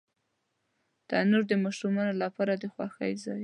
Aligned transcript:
تنور 1.07 1.43
د 1.47 1.53
ماشومانو 1.65 2.13
لپاره 2.23 2.53
د 2.57 2.63
خوښۍ 2.73 3.13
ځای 3.23 3.37
دی 3.39 3.39